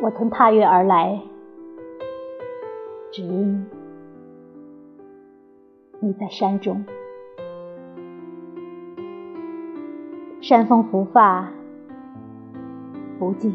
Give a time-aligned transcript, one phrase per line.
[0.00, 1.20] 我曾踏月而来，
[3.10, 3.66] 只因
[5.98, 6.84] 你在山中。
[10.40, 11.50] 山风拂发，
[13.18, 13.52] 拂尽，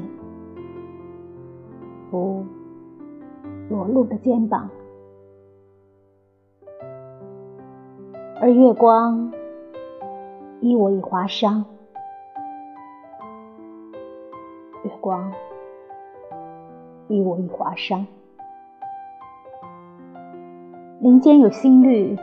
[2.12, 2.46] 拂
[3.70, 4.70] 裸露的肩膀，
[8.42, 9.32] 而月光
[10.60, 11.64] 依我已划伤。
[14.84, 15.32] 月光
[17.08, 18.06] 依我已划伤，
[21.00, 22.18] 林间有新绿，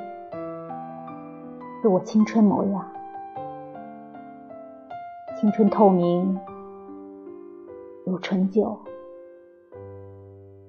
[1.83, 2.85] 如我青春模样。
[5.37, 6.39] 青春透明，
[8.05, 8.79] 如醇酒，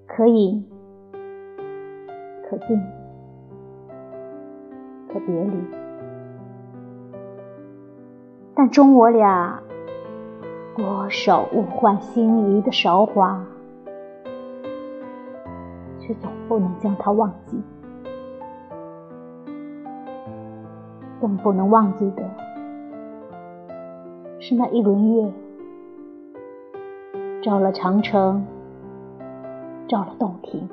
[0.08, 0.66] 可饮
[2.50, 2.82] 可敬，
[5.12, 5.58] 可别离。
[8.56, 9.62] 但终我俩
[10.78, 13.46] 多少物换星移的韶华，
[16.12, 17.58] 却总不能将它忘记，
[21.22, 22.24] 更不能忘记的。
[24.42, 25.32] 是那一轮月，
[27.42, 28.46] 照了长城，
[29.88, 30.68] 照了洞庭，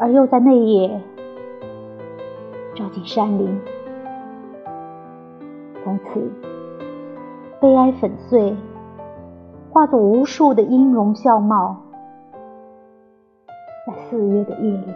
[0.00, 1.00] 而又在那夜
[2.74, 3.60] 照进山林。
[5.84, 6.28] 从此，
[7.60, 8.56] 悲哀粉碎，
[9.70, 11.76] 化作无数的音容笑貌，
[14.10, 14.92] 四月的夜里，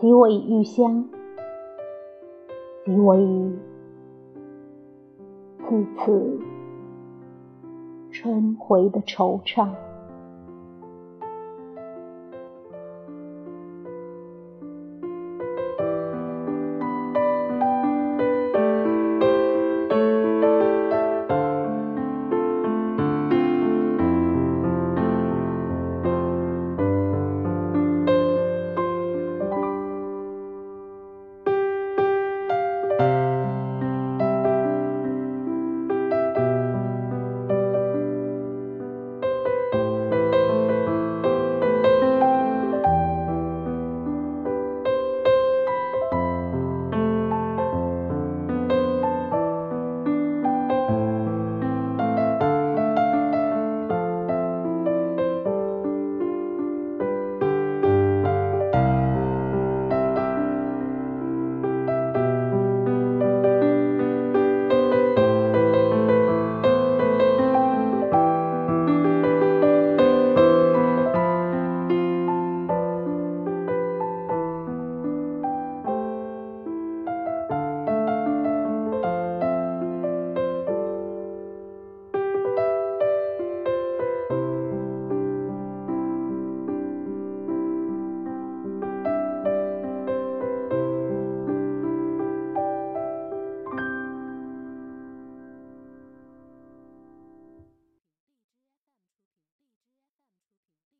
[0.00, 1.08] 即我以玉香，
[2.84, 3.56] 即我以。
[5.68, 6.40] 自此
[8.10, 9.68] 春回的惆怅。